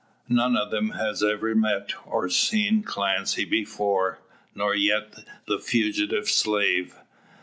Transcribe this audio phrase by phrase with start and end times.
[0.29, 4.17] None of them has ever met or seen Clancy before,
[4.55, 6.95] nor yet the fugitive slave.